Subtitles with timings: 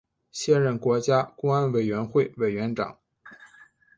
[0.31, 2.97] 现任国家公安委员会委员长。